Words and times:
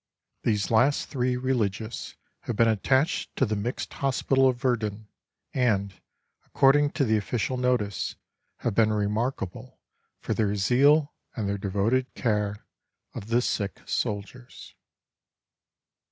These 0.41 0.71
last 0.71 1.09
three 1.09 1.37
religious 1.37 2.15
have 2.45 2.55
been 2.55 2.67
attached 2.67 3.35
to 3.35 3.45
the 3.45 3.55
mixed 3.55 3.93
hospital 3.93 4.47
of 4.49 4.57
Verdun, 4.59 5.07
and, 5.53 5.93
according 6.43 6.89
to 6.93 7.05
the 7.05 7.17
official 7.17 7.55
notice, 7.55 8.15
have 8.61 8.73
been 8.73 8.91
remarkable 8.91 9.79
for 10.17 10.33
their 10.33 10.55
zeal 10.55 11.13
and 11.35 11.47
their 11.47 11.59
devoted 11.59 12.15
care 12.15 12.65
of 13.13 13.27
the 13.27 13.43
sick 13.43 13.79
soldiers. 13.85 14.73